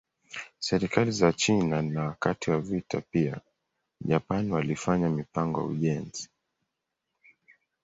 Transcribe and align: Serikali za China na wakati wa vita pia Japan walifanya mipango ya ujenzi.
Serikali 0.59 1.11
za 1.11 1.31
China 1.33 1.81
na 1.81 2.03
wakati 2.03 2.51
wa 2.51 2.61
vita 2.61 3.01
pia 3.01 3.39
Japan 4.01 4.51
walifanya 4.51 5.09
mipango 5.09 5.59
ya 5.59 5.65
ujenzi. 5.67 6.29